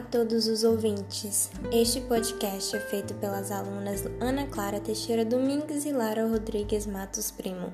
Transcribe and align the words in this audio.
a 0.00 0.02
todos 0.02 0.48
os 0.48 0.64
ouvintes. 0.64 1.50
Este 1.70 2.00
podcast 2.00 2.74
é 2.74 2.80
feito 2.80 3.12
pelas 3.16 3.50
alunas 3.50 4.02
Ana 4.18 4.46
Clara 4.46 4.80
Teixeira 4.80 5.26
Domingues 5.26 5.84
e 5.84 5.92
Lara 5.92 6.26
Rodrigues 6.26 6.86
Matos 6.86 7.30
Primo. 7.30 7.70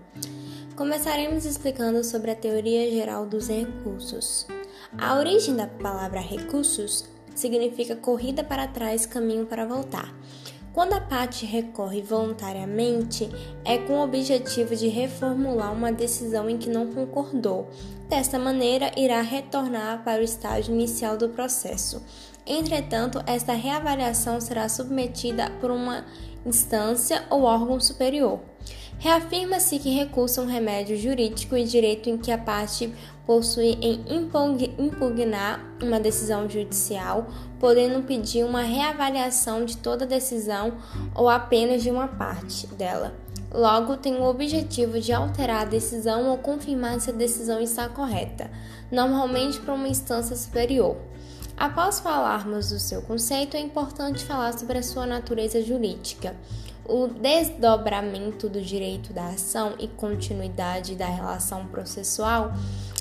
Começaremos 0.75 1.45
explicando 1.45 2.03
sobre 2.03 2.33
a 2.33 2.35
teoria 2.35 2.91
geral 2.91 3.27
dos 3.27 3.47
recursos. 3.47 4.45
A 4.99 5.17
origem 5.17 5.55
da 5.55 5.69
palavra 5.69 6.19
recursos 6.19 7.05
significa 7.33 7.95
corrida 7.95 8.43
para 8.43 8.67
trás, 8.67 9.07
caminho 9.07 9.47
para 9.47 9.65
voltar. 9.65 10.13
Quando 10.77 10.93
a 10.93 11.01
parte 11.01 11.47
recorre 11.47 12.03
voluntariamente, 12.03 13.31
é 13.65 13.79
com 13.79 13.95
o 13.95 14.05
objetivo 14.05 14.77
de 14.77 14.89
reformular 14.89 15.73
uma 15.73 15.91
decisão 15.91 16.51
em 16.51 16.59
que 16.59 16.69
não 16.69 16.93
concordou. 16.93 17.71
Desta 18.11 18.39
maneira, 18.39 18.93
irá 18.95 19.23
retornar 19.23 20.05
para 20.05 20.21
o 20.21 20.25
estágio 20.25 20.75
inicial 20.75 21.17
do 21.17 21.31
processo. 21.31 22.03
Entretanto, 22.47 23.23
esta 23.27 23.55
reavaliação 23.55 24.39
será 24.39 24.69
submetida 24.69 25.51
por 25.63 25.71
uma 25.71 26.05
instância 26.45 27.25
ou 27.31 27.45
órgão 27.45 27.81
superior. 27.81 28.39
Reafirma-se 28.99 29.79
que 29.79 29.91
recurso 29.91 30.41
é 30.41 30.43
um 30.43 30.47
remédio 30.47 30.97
jurídico 30.97 31.57
e 31.57 31.65
direito 31.65 32.09
em 32.09 32.17
que 32.17 32.33
a 32.33 32.39
parte 32.39 32.93
possui 33.27 33.79
em 33.83 34.03
impugnar 34.79 35.61
uma 35.83 36.01
decisão 36.01 36.49
judicial, 36.49 37.27
podendo 37.61 38.03
pedir 38.05 38.45
uma 38.45 38.63
reavaliação 38.63 39.65
de 39.65 39.77
toda 39.77 40.07
decisão 40.07 40.73
ou 41.15 41.29
apenas 41.29 41.83
de 41.83 41.91
uma 41.91 42.09
parte 42.09 42.67
dela. 42.69 43.15
Logo, 43.53 43.97
tem 43.97 44.17
o 44.17 44.25
objetivo 44.25 44.99
de 44.99 45.13
alterar 45.13 45.63
a 45.63 45.67
decisão 45.67 46.31
ou 46.31 46.39
confirmar 46.39 47.01
se 47.01 47.11
a 47.11 47.13
decisão 47.13 47.61
está 47.61 47.89
correta, 47.89 48.51
normalmente 48.91 49.61
para 49.61 49.75
uma 49.75 49.89
instância 49.89 50.35
superior. 50.35 50.97
Após 51.57 52.01
falarmos 52.01 52.71
do 52.71 52.79
seu 52.79 53.01
conceito, 53.03 53.57
é 53.57 53.61
importante 53.61 54.25
falar 54.25 54.59
sobre 54.59 54.79
a 54.79 54.83
sua 54.83 55.07
natureza 55.07 55.63
jurídica. 55.63 56.37
O 56.89 57.09
desdobramento 57.09 58.49
do 58.49 58.61
direito 58.61 59.13
da 59.13 59.27
ação 59.31 59.75
e 59.77 59.89
continuidade 59.89 60.95
da 60.95 61.07
relação 61.07 61.67
processual 61.67 62.53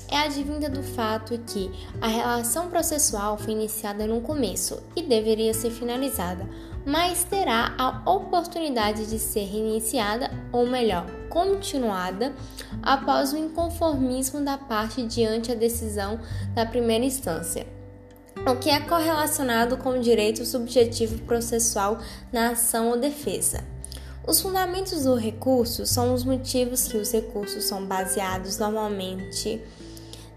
é 0.08 0.18
advinda 0.18 0.68
do 0.68 0.82
fato 0.82 1.38
que 1.46 1.70
a 2.00 2.08
relação 2.08 2.68
processual 2.68 3.38
foi 3.38 3.52
iniciada 3.52 4.04
no 4.04 4.20
começo 4.20 4.82
e 4.96 5.02
deveria 5.02 5.54
ser 5.54 5.70
finalizada, 5.70 6.48
mas 6.84 7.22
terá 7.22 7.74
a 7.78 8.10
oportunidade 8.10 9.06
de 9.06 9.20
ser 9.20 9.44
reiniciada, 9.44 10.32
ou 10.50 10.66
melhor, 10.66 11.06
continuada, 11.28 12.32
após 12.82 13.32
o 13.32 13.36
inconformismo 13.36 14.40
da 14.40 14.58
parte 14.58 15.04
diante 15.04 15.52
a 15.52 15.56
decisão 15.56 16.18
da 16.54 16.66
primeira 16.66 17.04
instância. 17.04 17.66
O 18.48 18.56
que 18.56 18.70
é 18.70 18.80
correlacionado 18.80 19.76
com 19.76 19.90
o 19.90 20.00
direito 20.00 20.44
subjetivo 20.44 21.18
processual 21.22 21.98
na 22.32 22.50
ação 22.50 22.90
ou 22.90 22.96
defesa. 22.96 23.75
Os 24.26 24.40
fundamentos 24.40 25.04
do 25.04 25.14
recurso 25.14 25.86
são 25.86 26.12
os 26.12 26.24
motivos 26.24 26.88
que 26.88 26.96
os 26.96 27.12
recursos 27.12 27.62
são 27.62 27.86
baseados 27.86 28.58
normalmente 28.58 29.62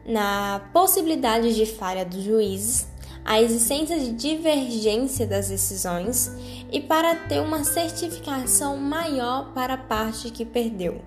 na 0.05 0.61
possibilidade 0.71 1.55
de 1.55 1.65
falha 1.65 2.05
dos 2.05 2.23
juízes, 2.23 2.87
a 3.25 3.41
existência 3.41 3.99
de 3.99 4.11
divergência 4.11 5.25
das 5.25 5.49
decisões 5.49 6.31
e 6.71 6.79
para 6.79 7.15
ter 7.15 7.39
uma 7.39 7.63
certificação 7.63 8.77
maior 8.77 9.53
para 9.53 9.73
a 9.73 9.77
parte 9.77 10.29
que 10.29 10.45
perdeu. 10.45 11.01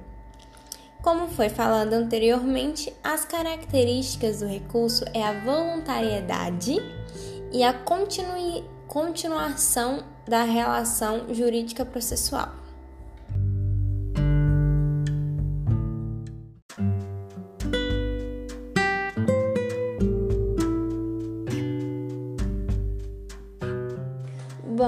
Como 1.00 1.28
foi 1.28 1.48
falado 1.48 1.92
anteriormente, 1.92 2.92
as 3.03 3.25
características 3.25 4.41
do 4.41 4.47
recurso 4.47 5.05
é 5.14 5.22
a 5.22 5.41
voluntariedade 5.41 6.77
e 7.53 7.62
a 7.62 7.72
continuação 8.88 10.03
da 10.26 10.43
relação 10.43 11.32
jurídica 11.32 11.84
processual. 11.84 12.62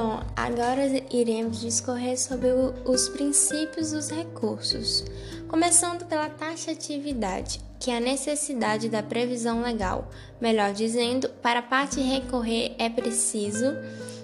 Bom, 0.06 0.20
agora 0.36 0.82
iremos 1.10 1.62
discorrer 1.62 2.20
sobre 2.20 2.48
o, 2.48 2.74
os 2.84 3.08
princípios 3.08 3.92
dos 3.92 4.10
recursos, 4.10 5.02
começando 5.48 6.04
pela 6.04 6.28
taxatividade, 6.28 7.58
que 7.80 7.90
é 7.90 7.96
a 7.96 8.00
necessidade 8.00 8.90
da 8.90 9.02
previsão 9.02 9.62
legal. 9.62 10.10
Melhor 10.38 10.74
dizendo, 10.74 11.30
para 11.40 11.60
a 11.60 11.62
parte 11.62 12.02
recorrer 12.02 12.74
é 12.78 12.90
preciso 12.90 13.74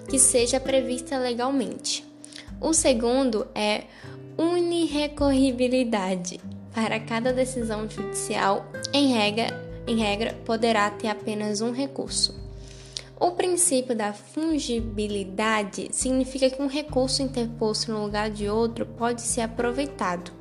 que 0.07 0.19
seja 0.19 0.59
prevista 0.59 1.17
legalmente. 1.17 2.05
O 2.61 2.73
segundo 2.73 3.47
é 3.55 3.85
unirrecorribilidade. 4.37 6.39
Para 6.75 6.99
cada 6.99 7.33
decisão 7.33 7.89
judicial, 7.89 8.67
em 8.93 9.13
regra, 9.13 9.47
em 9.87 9.97
regra 9.97 10.35
poderá 10.45 10.91
ter 10.91 11.07
apenas 11.07 11.59
um 11.59 11.71
recurso. 11.71 12.39
O 13.21 13.33
princípio 13.33 13.95
da 13.95 14.13
fungibilidade 14.13 15.89
significa 15.91 16.49
que 16.49 16.59
um 16.59 16.65
recurso 16.65 17.21
interposto 17.21 17.91
no 17.91 18.01
lugar 18.01 18.31
de 18.31 18.49
outro 18.49 18.83
pode 18.83 19.21
ser 19.21 19.41
aproveitado. 19.41 20.31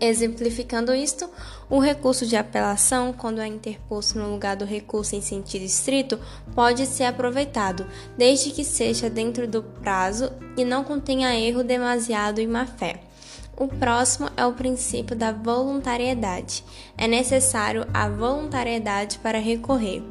Exemplificando 0.00 0.92
isto, 0.92 1.30
o 1.68 1.78
recurso 1.78 2.26
de 2.26 2.34
apelação, 2.34 3.12
quando 3.12 3.40
é 3.40 3.46
interposto 3.46 4.18
no 4.18 4.32
lugar 4.32 4.56
do 4.56 4.64
recurso 4.64 5.14
em 5.14 5.20
sentido 5.20 5.64
estrito, 5.64 6.18
pode 6.56 6.84
ser 6.86 7.04
aproveitado, 7.04 7.86
desde 8.18 8.50
que 8.50 8.64
seja 8.64 9.08
dentro 9.08 9.46
do 9.46 9.62
prazo 9.62 10.32
e 10.56 10.64
não 10.64 10.82
contenha 10.82 11.38
erro 11.38 11.62
demasiado 11.62 12.40
e 12.40 12.48
má-fé. 12.48 13.00
O 13.56 13.68
próximo 13.68 14.28
é 14.36 14.44
o 14.44 14.54
princípio 14.54 15.14
da 15.14 15.30
voluntariedade. 15.30 16.64
É 16.98 17.06
necessário 17.06 17.86
a 17.94 18.08
voluntariedade 18.08 19.20
para 19.20 19.38
recorrer 19.38 20.02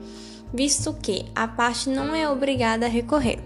visto 0.53 0.93
que 0.93 1.25
a 1.35 1.47
parte 1.47 1.89
não 1.89 2.15
é 2.15 2.29
obrigada 2.29 2.85
a 2.85 2.89
recorrer. 2.89 3.39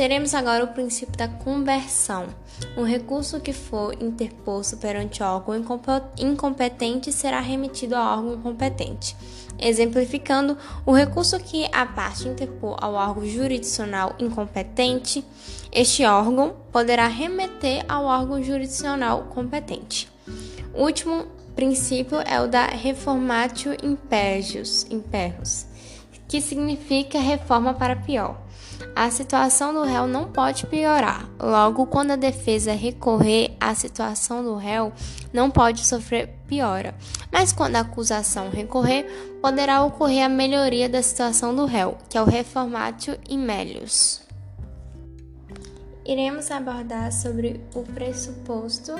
Teremos 0.00 0.34
agora 0.34 0.64
o 0.64 0.68
princípio 0.68 1.16
da 1.16 1.28
conversão. 1.28 2.26
Um 2.76 2.84
recurso 2.84 3.40
que 3.40 3.52
for 3.52 3.94
interposto 4.00 4.76
perante 4.76 5.22
órgão 5.22 5.62
incompetente 6.18 7.12
será 7.12 7.40
remetido 7.40 7.94
ao 7.94 8.18
órgão 8.18 8.40
competente. 8.40 9.16
Exemplificando, 9.58 10.56
o 10.86 10.92
recurso 10.92 11.38
que 11.38 11.68
a 11.70 11.84
parte 11.84 12.26
interpor 12.26 12.78
ao 12.80 12.94
órgão 12.94 13.26
jurisdicional 13.26 14.14
incompetente, 14.18 15.22
este 15.70 16.04
órgão 16.06 16.56
poderá 16.72 17.06
remeter 17.06 17.84
ao 17.86 18.04
órgão 18.04 18.42
jurisdicional 18.42 19.24
competente. 19.24 20.08
O 20.72 20.84
último 20.84 21.26
princípio 21.54 22.20
é 22.24 22.40
o 22.40 22.46
da 22.46 22.68
reformatio 22.68 23.76
imperjus, 23.82 24.86
imperjus 24.90 25.69
que 26.30 26.40
significa 26.40 27.18
reforma 27.18 27.74
para 27.74 27.96
pior. 27.96 28.40
A 28.94 29.10
situação 29.10 29.74
do 29.74 29.82
réu 29.82 30.06
não 30.06 30.30
pode 30.30 30.64
piorar. 30.64 31.28
Logo, 31.40 31.86
quando 31.86 32.12
a 32.12 32.16
defesa 32.16 32.72
recorrer, 32.72 33.56
a 33.58 33.74
situação 33.74 34.44
do 34.44 34.54
réu 34.54 34.92
não 35.32 35.50
pode 35.50 35.84
sofrer 35.84 36.28
piora. 36.46 36.94
Mas 37.32 37.52
quando 37.52 37.74
a 37.74 37.80
acusação 37.80 38.48
recorrer, 38.48 39.06
poderá 39.42 39.82
ocorrer 39.82 40.24
a 40.24 40.28
melhoria 40.28 40.88
da 40.88 41.02
situação 41.02 41.52
do 41.52 41.64
réu, 41.64 41.98
que 42.08 42.16
é 42.16 42.22
o 42.22 42.26
reformatio 42.26 43.18
in 43.28 43.38
melius. 43.38 44.22
Iremos 46.06 46.48
abordar 46.52 47.12
sobre 47.12 47.60
o 47.74 47.82
pressuposto 47.82 48.94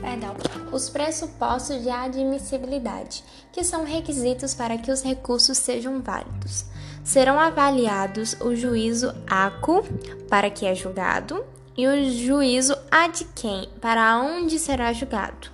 perdão, 0.00 0.34
os 0.72 0.88
pressupostos 0.88 1.82
de 1.82 1.90
admissibilidade, 1.90 3.22
que 3.52 3.62
são 3.62 3.84
requisitos 3.84 4.54
para 4.54 4.78
que 4.78 4.90
os 4.90 5.02
recursos 5.02 5.58
sejam 5.58 6.00
válidos. 6.00 6.64
Serão 7.04 7.38
avaliados 7.38 8.36
o 8.40 8.54
juízo 8.54 9.14
ACO, 9.28 9.84
para 10.28 10.50
que 10.50 10.66
é 10.66 10.74
julgado, 10.74 11.44
e 11.76 11.86
o 11.86 12.10
juízo 12.10 12.76
ad 12.90 13.26
quem, 13.34 13.68
para 13.80 14.18
onde 14.18 14.58
será 14.58 14.92
julgado. 14.92 15.48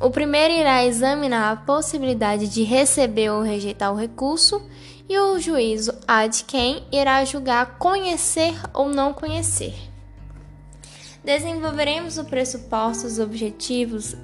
O 0.00 0.10
primeiro 0.10 0.54
irá 0.54 0.84
examinar 0.84 1.52
a 1.52 1.56
possibilidade 1.56 2.46
de 2.46 2.62
receber 2.62 3.30
ou 3.30 3.42
rejeitar 3.42 3.92
o 3.92 3.96
recurso, 3.96 4.62
e 5.08 5.18
o 5.18 5.38
juízo 5.38 5.92
ad 6.06 6.44
quem 6.44 6.84
irá 6.92 7.24
julgar 7.24 7.78
conhecer 7.78 8.54
ou 8.74 8.88
não 8.88 9.12
conhecer. 9.12 9.87
Desenvolveremos 11.24 12.16
os 12.16 12.24
objetivos 13.18 14.16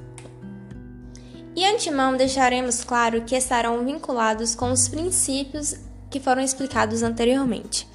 e 1.56 1.64
antemão 1.64 2.17
deixaremos 2.17 2.82
claro 2.82 3.23
que 3.23 3.37
estarão 3.37 3.85
vinculados 3.85 4.55
com 4.55 4.73
os 4.73 4.88
princípios 4.88 5.76
que 6.11 6.19
foram 6.19 6.43
explicados 6.43 7.02
anteriormente. 7.02 7.87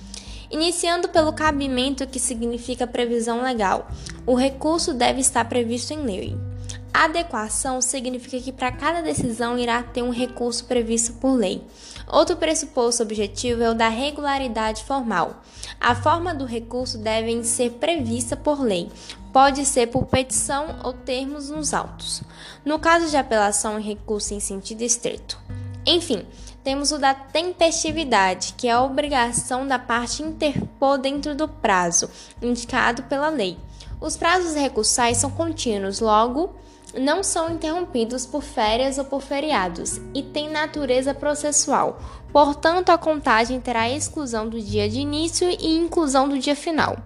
Iniciando 0.50 1.10
pelo 1.10 1.34
cabimento, 1.34 2.08
que 2.08 2.20
significa 2.20 2.88
previsão 2.88 3.44
legal. 3.44 3.88
O 4.26 4.34
recurso 4.34 4.94
deve 4.94 5.20
estar 5.20 5.46
previsto 5.46 5.94
em 5.94 6.04
lei. 6.04 6.49
Adequação 6.94 7.82
significa 7.82 8.40
que 8.40 8.52
para 8.52 8.72
cada 8.72 9.02
decisão 9.02 9.58
irá 9.58 9.82
ter 9.84 10.02
um 10.02 10.10
recurso 10.10 10.66
previsto 10.66 11.14
por 11.14 11.34
lei. 11.34 11.64
Outro 12.08 12.36
pressuposto 12.36 13.04
objetivo 13.04 13.62
é 13.62 13.70
o 13.70 13.76
da 13.76 13.88
regularidade 13.88 14.84
formal. 14.84 15.42
A 15.80 15.96
forma 15.96 16.34
do 16.34 16.46
recurso 16.46 16.98
deve 16.98 17.44
ser 17.44 17.74
prevista 17.74 18.36
por 18.36 18.62
lei. 18.62 18.90
Pode 19.32 19.66
ser 19.66 19.88
por 19.88 20.06
petição 20.06 20.80
ou 20.84 20.92
termos 20.92 21.50
nos 21.50 21.74
autos. 21.74 22.24
No 22.66 22.80
caso 22.80 23.10
de 23.10 23.18
apelação 23.18 23.80
e 23.80 23.84
recurso 23.84 24.34
em 24.34 24.40
sentido 24.40 24.82
estreito. 24.82 25.38
Enfim, 25.86 26.26
temos 26.64 26.92
o 26.92 26.98
da 26.98 27.14
tempestividade, 27.14 28.54
que 28.58 28.68
é 28.68 28.72
a 28.72 28.84
obrigação 28.84 29.66
da 29.66 29.80
parte 29.80 30.22
interpor 30.22 30.98
dentro 30.98 31.34
do 31.36 31.48
prazo 31.48 32.10
indicado 32.42 33.04
pela 33.04 33.30
lei. 33.30 33.58
Os 34.02 34.18
prazos 34.18 34.56
recursais 34.56 35.18
são 35.18 35.30
contínuos, 35.30 36.00
logo, 36.00 36.56
não 36.98 37.24
são 37.24 37.52
interrompidos 37.52 38.26
por 38.26 38.42
férias 38.42 38.98
ou 38.98 39.06
por 39.06 39.22
feriados 39.22 40.00
e 40.14 40.24
têm 40.24 40.50
natureza 40.50 41.14
processual. 41.14 42.00
Portanto, 42.32 42.90
a 42.90 42.98
contagem 42.98 43.60
terá 43.60 43.90
exclusão 43.90 44.48
do 44.48 44.60
dia 44.60 44.90
de 44.90 45.00
início 45.00 45.50
e 45.50 45.78
inclusão 45.78 46.28
do 46.28 46.38
dia 46.38 46.56
final. 46.56 46.98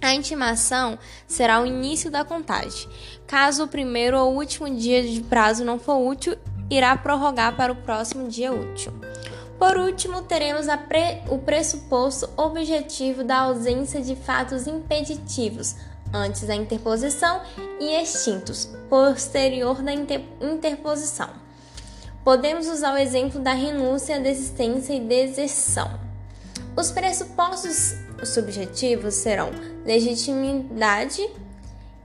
A 0.00 0.14
intimação 0.14 0.98
será 1.26 1.60
o 1.60 1.66
início 1.66 2.10
da 2.10 2.24
contagem. 2.24 2.88
Caso 3.26 3.64
o 3.64 3.68
primeiro 3.68 4.18
ou 4.18 4.36
último 4.36 4.72
dia 4.74 5.02
de 5.02 5.20
prazo 5.22 5.64
não 5.64 5.78
for 5.78 5.96
útil, 5.96 6.36
irá 6.70 6.96
prorrogar 6.96 7.56
para 7.56 7.72
o 7.72 7.76
próximo 7.76 8.28
dia 8.28 8.52
útil. 8.52 8.92
Por 9.58 9.76
último, 9.76 10.22
teremos 10.22 10.66
pre... 10.88 11.20
o 11.28 11.38
pressuposto 11.38 12.30
objetivo 12.36 13.24
da 13.24 13.38
ausência 13.40 14.00
de 14.00 14.14
fatos 14.14 14.68
impeditivos, 14.68 15.74
antes 16.14 16.42
da 16.42 16.54
interposição 16.54 17.42
e 17.80 18.00
extintos, 18.00 18.70
posterior 18.88 19.82
da 19.82 19.92
inter 19.92 20.22
interposição. 20.40 21.30
Podemos 22.24 22.66
usar 22.68 22.94
o 22.94 22.98
exemplo 22.98 23.40
da 23.40 23.52
renúncia, 23.52 24.20
desistência 24.20 24.92
e 24.92 25.00
deserção. 25.00 25.98
Os 26.76 26.90
pressupostos 26.90 27.94
subjetivos 28.24 29.14
serão 29.14 29.50
legitimidade, 29.84 31.28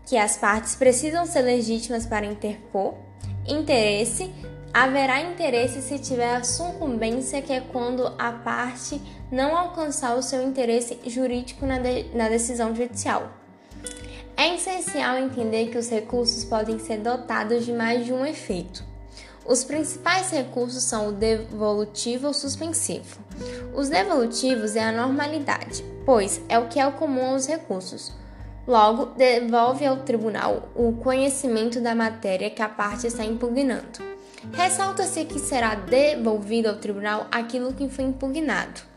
que 0.05 0.17
as 0.17 0.37
partes 0.37 0.75
precisam 0.75 1.25
ser 1.25 1.41
legítimas 1.41 2.05
para 2.05 2.25
interpor, 2.25 2.95
interesse, 3.47 4.33
haverá 4.73 5.21
interesse 5.21 5.81
se 5.81 5.99
tiver 5.99 6.35
a 6.35 6.43
sucumbência, 6.43 7.41
que 7.41 7.53
é 7.53 7.61
quando 7.61 8.07
a 8.17 8.31
parte 8.31 8.99
não 9.31 9.57
alcançar 9.57 10.15
o 10.15 10.23
seu 10.23 10.41
interesse 10.41 10.99
jurídico 11.05 11.65
na, 11.65 11.77
de 11.77 12.05
na 12.15 12.29
decisão 12.29 12.75
judicial. 12.75 13.42
É 14.35 14.55
essencial 14.55 15.17
entender 15.17 15.69
que 15.69 15.77
os 15.77 15.89
recursos 15.89 16.43
podem 16.43 16.79
ser 16.79 16.97
dotados 16.97 17.65
de 17.65 17.71
mais 17.71 18.05
de 18.05 18.11
um 18.11 18.25
efeito. 18.25 18.83
Os 19.45 19.63
principais 19.63 20.31
recursos 20.31 20.83
são 20.83 21.09
o 21.09 21.11
devolutivo 21.11 22.27
ou 22.27 22.33
suspensivo. 22.33 23.19
Os 23.75 23.89
devolutivos 23.89 24.75
é 24.75 24.83
a 24.83 24.91
normalidade, 24.91 25.83
pois 26.05 26.41
é 26.47 26.57
o 26.57 26.67
que 26.67 26.79
é 26.79 26.87
o 26.87 26.93
comum 26.93 27.33
aos 27.33 27.45
recursos. 27.45 28.13
Logo, 28.65 29.07
devolve 29.17 29.85
ao 29.85 29.97
tribunal 29.97 30.69
o 30.73 30.93
conhecimento 30.93 31.81
da 31.81 31.93
matéria 31.93 32.49
que 32.49 32.61
a 32.61 32.69
parte 32.69 33.07
está 33.07 33.25
impugnando. 33.25 33.99
Ressalta-se 34.53 35.25
que 35.25 35.39
será 35.39 35.75
devolvido 35.75 36.69
ao 36.69 36.77
tribunal 36.77 37.27
aquilo 37.29 37.73
que 37.73 37.89
foi 37.89 38.05
impugnado. 38.05 38.92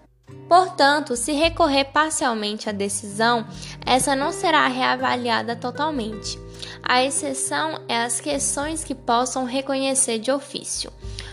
Portanto, 0.48 1.16
se 1.16 1.32
recorrer 1.32 1.86
parcialmente 1.86 2.68
à 2.68 2.72
decisão, 2.72 3.46
essa 3.84 4.14
não 4.14 4.30
será 4.32 4.66
reavaliada 4.68 5.56
totalmente. 5.56 6.38
A 6.82 7.02
exceção 7.02 7.80
é 7.88 7.96
as 7.96 8.20
questões 8.20 8.84
que 8.84 8.94
possam 8.94 9.44
reconhecer 9.44 10.18
de 10.18 10.30
ofício. 10.30 10.92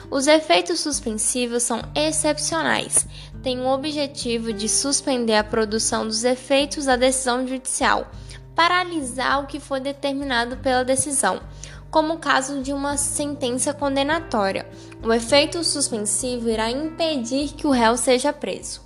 Os 0.10 0.28
efeitos 0.28 0.80
suspensivos 0.80 1.64
são 1.64 1.82
excepcionais, 1.96 3.08
têm 3.42 3.60
o 3.60 3.68
objetivo 3.68 4.52
de 4.52 4.68
suspender 4.68 5.36
a 5.36 5.44
produção 5.44 6.08
dos 6.08 6.24
efeitos 6.24 6.86
da 6.86 6.96
decisão 6.96 7.48
judicial, 7.48 8.12
paralisar 8.56 9.44
o 9.44 9.48
que 9.48 9.60
foi 9.60 9.80
determinado 9.80 10.58
pela 10.58 10.84
decisão, 10.84 11.42
como 11.90 12.14
o 12.14 12.20
caso 12.20 12.62
de 12.62 12.74
uma 12.74 12.98
sentença 12.98 13.74
condenatória. 13.74 14.68
O 15.04 15.14
efeito 15.14 15.64
suspensivo 15.64 16.50
irá 16.50 16.70
impedir 16.70 17.54
que 17.54 17.68
o 17.68 17.72
réu 17.72 17.96
seja 17.96 18.34
preso. 18.34 18.83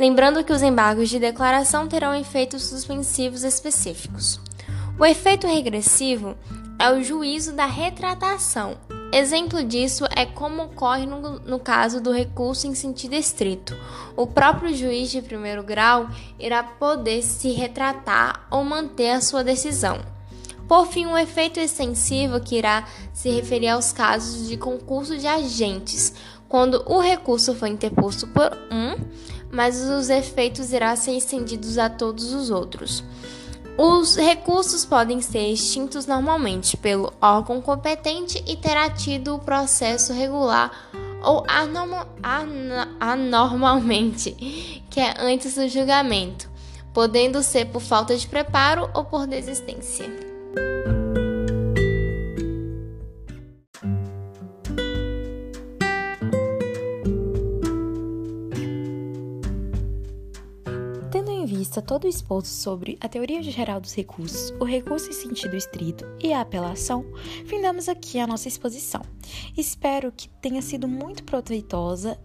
Lembrando 0.00 0.42
que 0.42 0.52
os 0.54 0.62
embargos 0.62 1.10
de 1.10 1.18
declaração 1.18 1.86
terão 1.86 2.14
efeitos 2.14 2.62
suspensivos 2.62 3.44
específicos. 3.44 4.40
O 4.98 5.04
efeito 5.04 5.46
regressivo 5.46 6.34
é 6.78 6.90
o 6.90 7.02
juízo 7.02 7.52
da 7.52 7.66
retratação. 7.66 8.78
Exemplo 9.12 9.62
disso 9.62 10.06
é 10.16 10.24
como 10.24 10.62
ocorre 10.62 11.04
no, 11.04 11.40
no, 11.40 11.58
caso 11.58 12.00
do 12.00 12.12
recurso 12.12 12.66
em 12.66 12.74
sentido 12.74 13.14
estrito. 13.14 13.76
O 14.16 14.26
próprio 14.26 14.74
juiz 14.74 15.10
de 15.10 15.20
primeiro 15.20 15.62
grau 15.62 16.08
irá 16.38 16.62
poder 16.62 17.20
se 17.20 17.50
retratar 17.50 18.46
ou 18.50 18.64
manter 18.64 19.10
a 19.10 19.20
sua 19.20 19.44
decisão. 19.44 20.00
Por 20.66 20.86
fim, 20.86 21.04
o 21.04 21.18
efeito 21.18 21.60
extensivo 21.60 22.40
que 22.40 22.56
irá 22.56 22.88
se 23.12 23.28
referir 23.28 23.68
aos 23.68 23.92
casos 23.92 24.48
de 24.48 24.56
concurso 24.56 25.18
de 25.18 25.26
agentes, 25.26 26.14
quando 26.48 26.82
o 26.86 26.98
recurso 27.00 27.54
foi 27.54 27.68
interposto 27.68 28.26
por 28.28 28.56
um, 28.72 28.94
mas 29.50 29.80
os 29.80 30.08
efeitos 30.08 30.72
irão 30.72 30.94
ser 30.96 31.16
estendidos 31.16 31.78
a 31.78 31.88
todos 31.90 32.32
os 32.32 32.50
outros. 32.50 33.02
Os 33.76 34.16
recursos 34.16 34.84
podem 34.84 35.20
ser 35.22 35.50
extintos 35.52 36.06
normalmente 36.06 36.76
pelo 36.76 37.12
órgão 37.20 37.60
competente 37.62 38.42
e 38.46 38.56
terá 38.56 38.90
tido 38.90 39.34
o 39.34 39.38
processo 39.38 40.12
regular 40.12 40.70
ou 41.22 41.44
anormalmente, 43.00 44.32
que 44.90 45.00
é 45.00 45.14
antes 45.18 45.54
do 45.54 45.68
julgamento, 45.68 46.50
podendo 46.92 47.42
ser 47.42 47.66
por 47.66 47.80
falta 47.80 48.16
de 48.16 48.26
preparo 48.26 48.90
ou 48.94 49.04
por 49.04 49.26
desistência. 49.26 50.10
Vista 61.70 61.80
todo 61.80 62.08
exposto 62.08 62.48
sobre 62.48 62.98
a 63.00 63.08
teoria 63.08 63.40
geral 63.44 63.80
dos 63.80 63.94
recursos, 63.94 64.52
o 64.58 64.64
recurso 64.64 65.08
em 65.08 65.12
sentido 65.12 65.54
estrito 65.54 66.04
e 66.20 66.32
a 66.32 66.40
apelação, 66.40 67.06
findamos 67.46 67.88
aqui 67.88 68.18
a 68.18 68.26
nossa 68.26 68.48
exposição. 68.48 69.02
Espero 69.56 70.10
que 70.10 70.28
tenha 70.28 70.60
sido 70.62 70.88
muito 70.88 71.22
proveitosa 71.22 72.18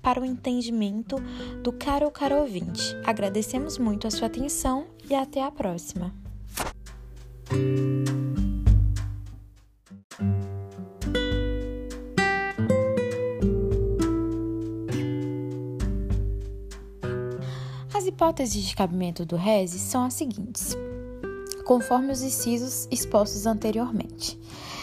para 0.00 0.20
o 0.20 0.24
entendimento 0.24 1.16
do 1.64 1.72
caro 1.72 2.12
caro 2.12 2.36
ouvinte. 2.36 2.96
Agradecemos 3.04 3.76
muito 3.76 4.06
a 4.06 4.10
sua 4.10 4.28
atenção 4.28 4.86
e 5.10 5.16
até 5.16 5.42
a 5.42 5.50
próxima. 5.50 6.14
Hipóteses 18.32 18.64
de 18.64 18.74
cabimento 18.74 19.26
do 19.26 19.36
rese 19.36 19.78
são 19.78 20.06
as 20.06 20.14
seguintes, 20.14 20.74
conforme 21.66 22.10
os 22.10 22.22
incisos 22.22 22.88
expostos 22.90 23.44
anteriormente. 23.46 24.40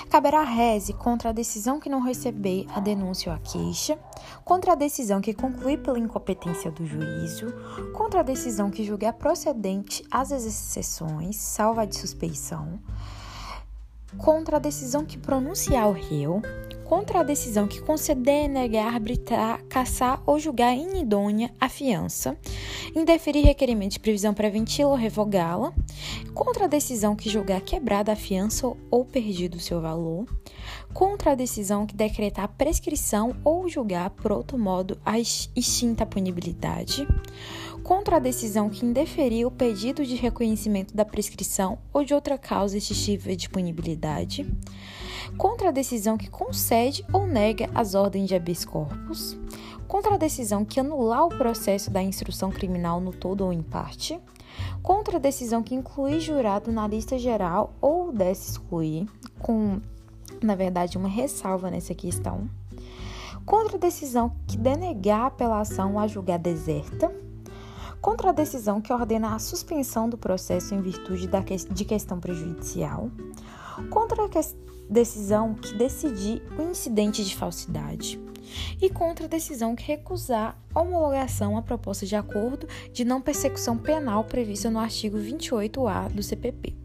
Caberá 0.07 0.43
rese 0.43 0.93
contra 0.93 1.29
a 1.29 1.33
decisão 1.33 1.79
que 1.79 1.89
não 1.89 1.99
receber 1.99 2.67
a 2.75 2.79
denúncia 2.79 3.31
ou 3.31 3.35
a 3.35 3.39
queixa, 3.39 3.97
contra 4.45 4.73
a 4.73 4.75
decisão 4.75 5.19
que 5.19 5.33
concluir 5.33 5.79
pela 5.79 5.97
incompetência 5.97 6.69
do 6.69 6.85
juízo, 6.85 7.47
contra 7.91 8.19
a 8.19 8.23
decisão 8.23 8.69
que 8.69 8.83
julgar 8.83 9.13
procedente 9.13 10.05
as 10.11 10.29
exceções, 10.29 11.35
salva 11.37 11.87
de 11.87 11.97
suspeição, 11.97 12.79
contra 14.17 14.57
a 14.57 14.59
decisão 14.59 15.05
que 15.05 15.17
pronunciar 15.17 15.87
o 15.87 15.93
réu, 15.93 16.41
contra 16.89 17.19
a 17.19 17.23
decisão 17.23 17.67
que 17.67 17.79
conceder, 17.81 18.49
negar, 18.49 18.95
arbitrar, 18.95 19.63
caçar 19.69 20.23
ou 20.25 20.39
julgar 20.39 20.75
inidônea 20.75 21.51
a 21.61 21.69
fiança, 21.69 22.35
indeferir 22.95 23.45
requerimento 23.45 23.91
de 23.93 23.99
previsão 23.99 24.33
preventiva 24.33 24.89
ou 24.89 24.95
revogá-la, 24.95 25.71
contra 26.33 26.65
a 26.65 26.67
decisão 26.67 27.15
que 27.15 27.29
julgar 27.29 27.61
quebrada 27.61 28.11
a 28.11 28.15
fiança 28.15 28.65
ou 28.89 29.05
perdido 29.05 29.55
o 29.55 29.59
seu 29.59 29.79
valor, 29.79 30.25
contra 30.91 31.33
a 31.33 31.35
decisão 31.35 31.85
que 31.85 31.95
decretar 31.95 32.47
prescrição 32.57 33.35
ou 33.43 33.69
julgar 33.69 34.09
por 34.09 34.31
outro 34.31 34.57
modo 34.57 34.99
a 35.05 35.19
extinta 35.19 36.07
punibilidade, 36.07 37.07
contra 37.89 38.17
a 38.17 38.19
decisão 38.19 38.69
que 38.69 38.85
indeferir 38.85 39.47
o 39.47 39.51
pedido 39.51 40.05
de 40.05 40.13
reconhecimento 40.13 40.95
da 40.95 41.03
prescrição 41.03 41.79
ou 41.91 42.05
de 42.05 42.13
outra 42.13 42.37
causa 42.37 42.77
extintiva 42.77 43.35
de 43.35 43.49
punibilidade, 43.49 44.45
contra 45.39 45.69
a 45.69 45.71
decisão 45.71 46.15
que 46.15 46.29
concede 46.29 47.03
ou 47.11 47.25
nega 47.25 47.67
as 47.73 47.95
ordens 47.95 48.27
de 48.27 48.35
habeas 48.35 48.63
corpus, 48.63 49.35
contra 49.87 50.13
a 50.13 50.17
decisão 50.17 50.63
que 50.63 50.79
anular 50.79 51.25
o 51.25 51.29
processo 51.29 51.89
da 51.89 51.99
instrução 51.99 52.51
criminal 52.51 53.01
no 53.01 53.11
todo 53.11 53.43
ou 53.43 53.51
em 53.51 53.63
parte, 53.63 54.19
contra 54.83 55.17
a 55.17 55.19
decisão 55.19 55.63
que 55.63 55.73
inclui 55.73 56.19
jurado 56.19 56.71
na 56.71 56.87
lista 56.87 57.17
geral 57.17 57.73
ou 57.81 58.05
pudesse 58.09 58.51
excluir, 58.51 59.07
com, 59.39 59.81
na 60.43 60.53
verdade, 60.53 60.95
uma 60.95 61.09
ressalva 61.09 61.71
nessa 61.71 61.95
questão. 61.95 62.47
Contra 63.47 63.77
a 63.77 63.79
decisão 63.79 64.31
que 64.45 64.59
denegar 64.59 65.21
a 65.21 65.25
apelação 65.25 65.97
a 65.97 66.05
julgar 66.05 66.37
deserta. 66.37 67.11
Contra 68.01 68.29
a 68.29 68.33
decisão 68.33 68.79
que 68.79 68.93
ordena 68.93 69.35
a 69.35 69.39
suspensão 69.39 70.09
do 70.09 70.17
processo 70.17 70.73
em 70.73 70.81
virtude 70.81 71.27
da 71.27 71.43
que, 71.43 71.55
de 71.55 71.83
questão 71.83 72.19
prejudicial. 72.19 73.11
Contra 73.89 74.23
a 74.23 74.29
decisão 74.89 75.53
que 75.53 75.73
decidir 75.73 76.41
o 76.57 76.61
incidente 76.63 77.23
de 77.23 77.35
falsidade 77.35 78.19
e 78.81 78.89
contra 78.89 79.25
a 79.25 79.29
decisão 79.29 79.75
que 79.75 79.83
recusar 79.83 80.57
homologação 80.73 81.57
à 81.57 81.61
proposta 81.61 82.05
de 82.05 82.15
acordo 82.15 82.67
de 82.91 83.03
não 83.03 83.21
persecução 83.21 83.77
penal 83.77 84.23
prevista 84.23 84.71
no 84.71 84.79
artigo 84.79 85.17
28A 85.17 86.09
do 86.09 86.23
CPP. 86.23 86.75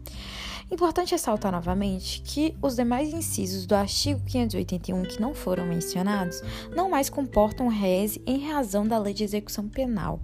Importante 0.71 1.11
ressaltar 1.11 1.51
novamente 1.51 2.21
que 2.21 2.55
os 2.61 2.75
demais 2.75 3.13
incisos 3.13 3.65
do 3.65 3.75
artigo 3.75 4.19
581 4.25 5.03
que 5.03 5.21
não 5.21 5.33
foram 5.33 5.65
mencionados 5.65 6.41
não 6.75 6.89
mais 6.89 7.09
comportam 7.09 7.67
rese 7.67 8.21
em 8.25 8.49
razão 8.49 8.85
da 8.85 8.97
lei 8.97 9.13
de 9.13 9.23
execução 9.23 9.69
penal. 9.69 10.19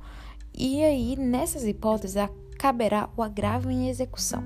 E 0.54 0.84
aí, 0.84 1.16
nessas 1.16 1.64
hipóteses, 1.66 2.30
caberá 2.58 3.10
o 3.16 3.24
agravo 3.24 3.70
em 3.70 3.90
execução. 3.90 4.44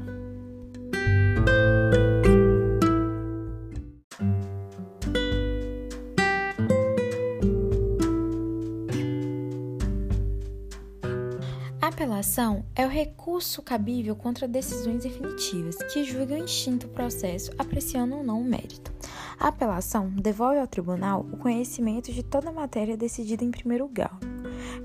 apelação 12.06 12.66
é 12.76 12.86
o 12.86 12.90
recurso 12.90 13.62
cabível 13.62 14.16
contra 14.16 14.48
decisões 14.48 15.04
definitivas 15.04 15.76
que 15.92 16.04
julgam 16.04 16.38
extinto 16.44 16.88
o 16.88 16.90
processo, 16.90 17.52
apreciando 17.58 18.18
ou 18.18 18.24
não 18.24 18.42
o 18.42 18.44
mérito. 18.44 18.94
A 19.40 19.48
apelação 19.48 20.10
devolve 20.10 20.60
ao 20.60 20.68
tribunal 20.68 21.26
o 21.32 21.38
conhecimento 21.38 22.12
de 22.12 22.22
toda 22.22 22.50
a 22.50 22.54
matéria 22.54 22.98
decidida 22.98 23.44
em 23.44 23.52
primeiro 23.52 23.88
grau, 23.88 24.20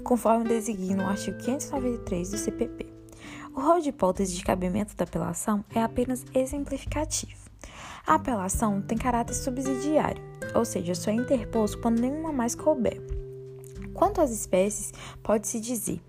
conforme 0.05 0.49
designa 0.49 1.05
o 1.05 1.09
artigo 1.09 1.39
593 1.39 2.31
do 2.31 2.39
CPP. 2.39 2.87
O 3.55 3.61
rol 3.61 3.81
de 3.81 3.89
hipótese 3.89 4.35
de 4.35 4.45
cabimento 4.45 4.97
da 4.97 5.05
apelação 5.05 5.65
é 5.75 5.83
apenas 5.83 6.25
exemplificativo. 6.35 7.51
A 8.07 8.15
apelação 8.15 8.81
tem 8.81 8.97
caráter 8.97 9.35
subsidiário, 9.35 10.23
ou 10.55 10.65
seja, 10.65 10.95
só 10.95 11.11
é 11.11 11.15
interposto 11.15 11.79
quando 11.81 12.01
nenhuma 12.01 12.33
mais 12.33 12.55
couber. 12.55 13.01
Quanto 13.93 14.21
às 14.21 14.31
espécies, 14.31 14.93
pode-se 15.23 15.61
dizer 15.61 16.01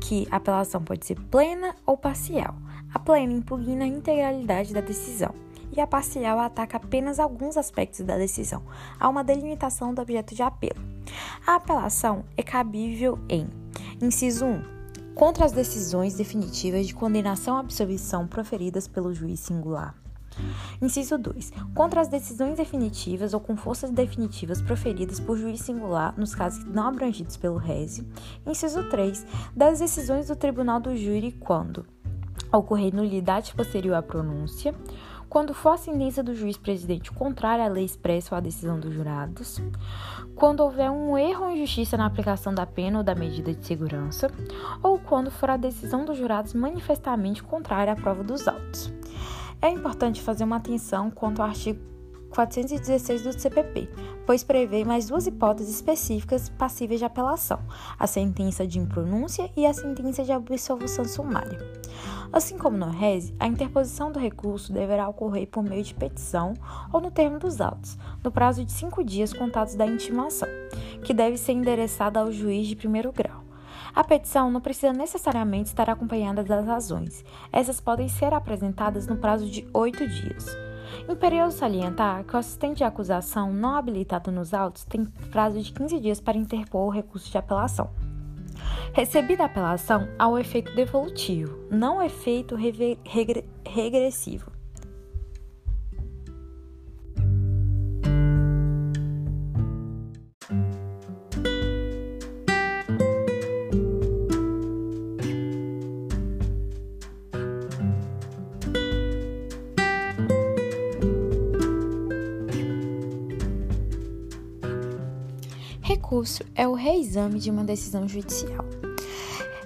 que 0.00 0.26
a 0.30 0.36
apelação 0.36 0.82
pode 0.82 1.06
ser 1.06 1.18
plena 1.30 1.74
ou 1.86 1.96
parcial. 1.96 2.54
A 2.92 2.98
plena 2.98 3.32
impugna 3.32 3.84
a 3.84 3.88
integralidade 3.88 4.74
da 4.74 4.80
decisão 4.80 5.34
e 5.74 5.80
a 5.80 5.86
parcial 5.86 6.38
ataca 6.38 6.76
apenas 6.76 7.18
alguns 7.18 7.56
aspectos 7.56 8.00
da 8.00 8.18
decisão. 8.18 8.62
Há 8.98 9.08
uma 9.08 9.24
delimitação 9.24 9.94
do 9.94 10.02
objeto 10.02 10.34
de 10.34 10.42
apelo. 10.42 10.97
A 11.46 11.56
apelação 11.56 12.24
é 12.36 12.42
cabível 12.42 13.18
em 13.28 13.48
inciso 14.00 14.44
1. 14.44 14.78
Contra 15.14 15.44
as 15.44 15.52
decisões 15.52 16.14
definitivas 16.14 16.86
de 16.86 16.94
condenação 16.94 17.56
à 17.56 17.60
absolvição 17.60 18.26
proferidas 18.26 18.86
pelo 18.86 19.12
juiz 19.12 19.40
singular. 19.40 19.94
Inciso 20.80 21.18
2. 21.18 21.52
Contra 21.74 22.00
as 22.00 22.08
decisões 22.08 22.56
definitivas 22.56 23.34
ou 23.34 23.40
com 23.40 23.56
forças 23.56 23.90
definitivas 23.90 24.62
proferidas 24.62 25.18
por 25.18 25.36
juiz 25.36 25.60
singular 25.60 26.14
nos 26.16 26.34
casos 26.34 26.64
não 26.64 26.86
abrangidos 26.86 27.36
pelo 27.36 27.56
rese. 27.56 28.06
Inciso 28.46 28.88
3. 28.88 29.26
Das 29.56 29.80
decisões 29.80 30.28
do 30.28 30.36
tribunal 30.36 30.80
do 30.80 30.96
júri 30.96 31.32
quando 31.32 31.84
ocorrer 32.52 32.94
nulidade 32.94 33.54
posterior 33.54 33.94
à 33.94 34.02
pronúncia, 34.02 34.74
quando 35.28 35.52
for 35.52 35.70
a 35.70 35.76
sentença 35.76 36.22
do 36.22 36.34
juiz 36.34 36.56
presidente 36.56 37.12
contrária 37.12 37.64
à 37.64 37.68
lei 37.68 37.84
expressa 37.84 38.34
ou 38.34 38.38
à 38.38 38.40
decisão 38.40 38.80
dos 38.80 38.92
jurados, 38.92 39.60
quando 40.34 40.60
houver 40.60 40.90
um 40.90 41.18
erro 41.18 41.44
ou 41.44 41.50
injustiça 41.50 41.96
na 41.96 42.06
aplicação 42.06 42.54
da 42.54 42.64
pena 42.64 42.98
ou 42.98 43.04
da 43.04 43.14
medida 43.14 43.52
de 43.52 43.66
segurança, 43.66 44.30
ou 44.82 44.98
quando 44.98 45.30
for 45.30 45.50
a 45.50 45.56
decisão 45.56 46.04
dos 46.04 46.16
jurados 46.16 46.54
manifestamente 46.54 47.42
contrária 47.42 47.92
à 47.92 47.96
prova 47.96 48.24
dos 48.24 48.48
autos. 48.48 48.92
É 49.60 49.68
importante 49.68 50.22
fazer 50.22 50.44
uma 50.44 50.56
atenção 50.56 51.10
quanto 51.10 51.42
ao 51.42 51.48
artigo 51.48 51.80
416 52.30 53.22
do 53.22 53.38
CPP, 53.38 53.88
pois 54.26 54.44
prevê 54.44 54.84
mais 54.84 55.08
duas 55.08 55.26
hipóteses 55.26 55.74
específicas 55.74 56.48
passíveis 56.48 57.00
de 57.00 57.06
apelação: 57.06 57.60
a 57.98 58.06
sentença 58.06 58.66
de 58.66 58.78
impronúncia 58.78 59.50
e 59.56 59.66
a 59.66 59.72
sentença 59.72 60.22
de 60.22 60.32
absolvição 60.32 61.04
sumária. 61.04 61.77
Assim 62.30 62.58
como 62.58 62.76
no 62.76 62.90
RESE, 62.90 63.34
a 63.40 63.46
interposição 63.46 64.12
do 64.12 64.18
recurso 64.18 64.72
deverá 64.72 65.08
ocorrer 65.08 65.48
por 65.48 65.62
meio 65.62 65.82
de 65.82 65.94
petição 65.94 66.52
ou 66.92 67.00
no 67.00 67.10
termo 67.10 67.38
dos 67.38 67.60
autos, 67.60 67.96
no 68.22 68.30
prazo 68.30 68.64
de 68.64 68.70
cinco 68.70 69.02
dias 69.02 69.32
contados 69.32 69.74
da 69.74 69.86
intimação, 69.86 70.48
que 71.02 71.14
deve 71.14 71.38
ser 71.38 71.52
endereçada 71.52 72.20
ao 72.20 72.30
juiz 72.30 72.66
de 72.66 72.76
primeiro 72.76 73.10
grau. 73.12 73.42
A 73.94 74.04
petição 74.04 74.50
não 74.50 74.60
precisa 74.60 74.92
necessariamente 74.92 75.70
estar 75.70 75.88
acompanhada 75.88 76.44
das 76.44 76.66
razões. 76.66 77.24
Essas 77.50 77.80
podem 77.80 78.08
ser 78.08 78.34
apresentadas 78.34 79.06
no 79.06 79.16
prazo 79.16 79.46
de 79.46 79.66
oito 79.72 80.06
dias. 80.06 80.46
Imperioso 81.08 81.56
salientar 81.56 82.24
que 82.24 82.36
o 82.36 82.38
assistente 82.38 82.78
de 82.78 82.84
acusação 82.84 83.52
não 83.52 83.74
habilitado 83.74 84.30
nos 84.30 84.52
autos 84.52 84.84
tem 84.84 85.04
prazo 85.32 85.60
de 85.60 85.72
15 85.72 85.98
dias 85.98 86.20
para 86.20 86.36
interpor 86.36 86.86
o 86.86 86.90
recurso 86.90 87.30
de 87.30 87.38
apelação. 87.38 87.90
Recebida 88.92 89.44
apelação, 89.44 90.08
há 90.18 90.28
o 90.28 90.38
efeito 90.38 90.74
devolutivo, 90.74 91.58
não 91.70 92.02
efeito 92.02 92.56
regressivo. 93.64 94.57
Recurso 116.18 116.42
é 116.56 116.66
o 116.66 116.74
reexame 116.74 117.38
de 117.38 117.48
uma 117.48 117.62
decisão 117.62 118.08
judicial. 118.08 118.64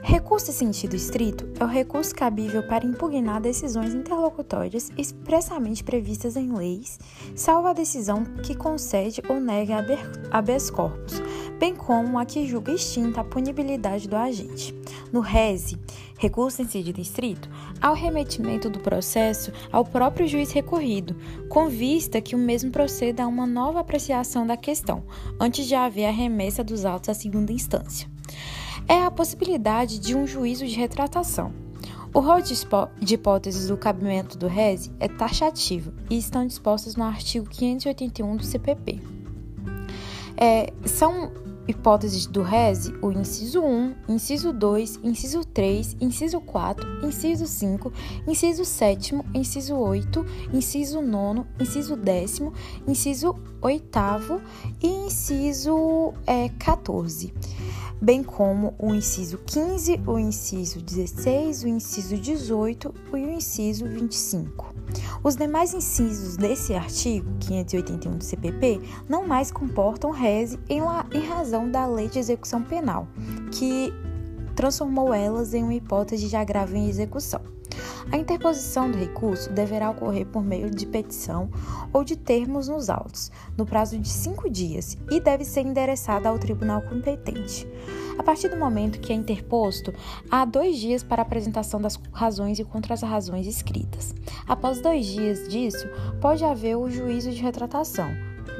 Recurso 0.02 0.50
em 0.50 0.52
sentido 0.52 0.94
estrito 0.94 1.48
é 1.58 1.64
o 1.64 1.66
recurso 1.66 2.14
cabível 2.14 2.62
para 2.62 2.84
impugnar 2.84 3.40
decisões 3.40 3.94
interlocutórias 3.94 4.90
expressamente 4.98 5.82
previstas 5.82 6.36
em 6.36 6.52
leis, 6.52 6.98
salvo 7.34 7.68
a 7.68 7.72
decisão 7.72 8.22
que 8.44 8.54
concede 8.54 9.22
ou 9.30 9.40
nega 9.40 9.82
habeas 10.30 10.68
corpus, 10.68 11.22
bem 11.62 11.76
como 11.76 12.18
a 12.18 12.24
que 12.24 12.44
julga 12.44 12.72
extinta 12.72 13.20
a 13.20 13.24
punibilidade 13.24 14.08
do 14.08 14.16
agente. 14.16 14.74
No 15.12 15.20
RESE, 15.20 15.78
recurso 16.18 16.60
em 16.60 16.66
sentido 16.66 17.00
estrito, 17.00 17.48
há 17.80 17.92
o 17.92 17.94
remetimento 17.94 18.68
do 18.68 18.80
processo 18.80 19.52
ao 19.70 19.84
próprio 19.84 20.26
juiz 20.26 20.50
recorrido, 20.50 21.14
com 21.48 21.68
vista 21.68 22.20
que 22.20 22.34
o 22.34 22.38
mesmo 22.38 22.72
proceda 22.72 23.22
a 23.22 23.28
uma 23.28 23.46
nova 23.46 23.78
apreciação 23.78 24.44
da 24.44 24.56
questão, 24.56 25.04
antes 25.38 25.64
de 25.68 25.76
haver 25.76 26.06
a 26.06 26.10
remessa 26.10 26.64
dos 26.64 26.84
autos 26.84 27.10
à 27.10 27.14
segunda 27.14 27.52
instância. 27.52 28.10
É 28.88 29.00
a 29.00 29.10
possibilidade 29.12 30.00
de 30.00 30.16
um 30.16 30.26
juízo 30.26 30.66
de 30.66 30.74
retratação. 30.74 31.52
O 32.12 32.18
rol 32.18 32.40
de 32.42 33.14
hipóteses 33.14 33.68
do 33.68 33.76
cabimento 33.76 34.36
do 34.36 34.48
RESE 34.48 34.90
é 34.98 35.06
taxativo 35.06 35.92
e 36.10 36.18
estão 36.18 36.44
dispostas 36.44 36.96
no 36.96 37.04
artigo 37.04 37.48
581 37.48 38.36
do 38.36 38.42
CPP. 38.42 39.00
É, 40.36 40.72
são 40.84 41.30
hipóteses 41.66 42.26
do 42.26 42.42
RESE, 42.42 42.94
o 43.00 43.10
inciso 43.12 43.60
1, 43.60 43.94
inciso 44.08 44.52
2, 44.52 45.00
inciso 45.02 45.44
3, 45.44 45.96
inciso 46.00 46.40
4, 46.40 47.06
inciso 47.06 47.46
5, 47.46 47.92
inciso 48.26 48.64
7, 48.64 49.14
inciso 49.34 49.76
8, 49.76 50.26
inciso 50.52 51.00
9, 51.00 51.44
inciso 51.60 51.96
10, 51.96 52.42
inciso 52.86 53.36
8 53.60 54.42
e 54.82 54.86
inciso 54.86 56.12
é, 56.26 56.48
14 56.48 57.32
bem 58.02 58.20
como 58.24 58.74
o 58.80 58.92
inciso 58.92 59.38
15, 59.38 60.00
o 60.04 60.18
inciso 60.18 60.82
16, 60.82 61.62
o 61.62 61.68
inciso 61.68 62.16
18 62.16 62.92
e 63.12 63.14
o 63.14 63.30
inciso 63.30 63.86
25. 63.86 64.71
Os 65.22 65.36
demais 65.36 65.72
incisos 65.74 66.36
desse 66.36 66.74
artigo 66.74 67.26
581 67.40 68.18
do 68.18 68.24
CPP 68.24 68.80
não 69.08 69.26
mais 69.26 69.50
comportam 69.50 70.10
rese 70.10 70.58
em, 70.68 70.80
em 71.12 71.26
razão 71.26 71.70
da 71.70 71.86
Lei 71.86 72.08
de 72.08 72.18
Execução 72.18 72.62
Penal, 72.62 73.06
que 73.52 73.92
transformou 74.54 75.12
elas 75.12 75.54
em 75.54 75.62
uma 75.62 75.74
hipótese 75.74 76.28
de 76.28 76.36
agravo 76.36 76.76
em 76.76 76.88
execução. 76.88 77.40
A 78.12 78.18
interposição 78.18 78.90
do 78.90 78.98
recurso 78.98 79.50
deverá 79.50 79.88
ocorrer 79.88 80.26
por 80.26 80.44
meio 80.44 80.70
de 80.70 80.84
petição 80.84 81.48
ou 81.94 82.04
de 82.04 82.14
termos 82.14 82.68
nos 82.68 82.90
autos, 82.90 83.32
no 83.56 83.64
prazo 83.64 83.98
de 83.98 84.08
cinco 84.08 84.50
dias, 84.50 84.98
e 85.10 85.18
deve 85.18 85.46
ser 85.46 85.62
endereçada 85.62 86.28
ao 86.28 86.38
tribunal 86.38 86.82
competente. 86.82 87.66
A 88.18 88.22
partir 88.22 88.50
do 88.50 88.58
momento 88.58 89.00
que 89.00 89.14
é 89.14 89.16
interposto, 89.16 89.94
há 90.30 90.44
dois 90.44 90.76
dias 90.76 91.02
para 91.02 91.22
apresentação 91.22 91.80
das 91.80 91.98
razões 92.12 92.58
e 92.58 92.64
contra-razões 92.64 93.46
escritas. 93.46 94.14
Após 94.46 94.82
dois 94.82 95.06
dias 95.06 95.48
disso, 95.48 95.88
pode 96.20 96.44
haver 96.44 96.76
o 96.76 96.90
juízo 96.90 97.30
de 97.30 97.40
retratação. 97.40 98.10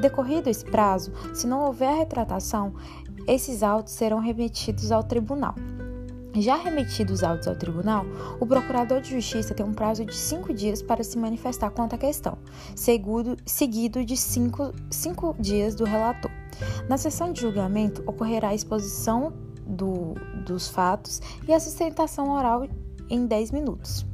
Decorrido 0.01 0.49
esse 0.49 0.65
prazo, 0.65 1.13
se 1.31 1.45
não 1.45 1.63
houver 1.63 1.95
retratação, 1.95 2.73
esses 3.27 3.61
autos 3.61 3.93
serão 3.93 4.17
remetidos 4.17 4.91
ao 4.91 5.03
tribunal. 5.03 5.53
Já 6.35 6.55
remetidos 6.55 7.19
os 7.19 7.23
autos 7.23 7.47
ao 7.47 7.55
tribunal, 7.55 8.05
o 8.39 8.45
procurador 8.45 9.01
de 9.01 9.11
justiça 9.11 9.53
tem 9.53 9.65
um 9.65 9.73
prazo 9.73 10.03
de 10.03 10.15
cinco 10.15 10.51
dias 10.51 10.81
para 10.81 11.03
se 11.03 11.17
manifestar 11.17 11.69
quanto 11.69 11.93
à 11.93 11.97
questão, 11.97 12.37
seguido, 12.75 14.03
de 14.03 14.17
cinco, 14.17 14.73
cinco 14.89 15.35
dias 15.39 15.75
do 15.75 15.83
relator. 15.83 16.31
Na 16.89 16.97
sessão 16.97 17.31
de 17.31 17.41
julgamento, 17.41 18.03
ocorrerá 18.07 18.49
a 18.49 18.55
exposição 18.55 19.31
do, 19.65 20.15
dos 20.45 20.67
fatos 20.67 21.21
e 21.47 21.53
a 21.53 21.59
sustentação 21.59 22.31
oral 22.31 22.67
em 23.09 23.25
10 23.27 23.51
minutos. 23.51 24.12